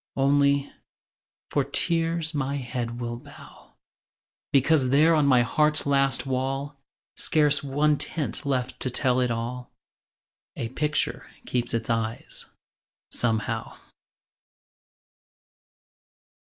Only, 0.17 0.73
for 1.51 1.63
tears 1.63 2.33
my 2.33 2.55
head 2.55 2.99
will 2.99 3.17
bow, 3.17 3.73
Because 4.51 4.89
there 4.89 5.13
on 5.13 5.27
my 5.27 5.43
heart's 5.43 5.85
last 5.85 6.25
wall, 6.25 6.75
Scarce 7.17 7.61
one 7.61 7.99
tint 7.99 8.43
left 8.43 8.79
to 8.79 8.89
tell 8.89 9.19
it 9.19 9.29
all, 9.29 9.69
A 10.55 10.69
picture 10.69 11.29
keeps 11.45 11.75
its 11.75 11.91
eyes, 11.91 12.47
somehow. 13.11 13.77